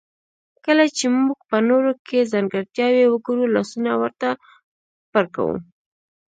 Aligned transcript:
کله 0.65 0.85
چې 0.97 1.05
موږ 1.21 1.39
په 1.49 1.57
نورو 1.69 1.91
کې 2.07 2.29
ځانګړتياوې 2.31 3.05
وګورو 3.09 3.53
لاسونه 3.55 3.91
ورته 4.01 4.29
پړکوو. 5.11 5.57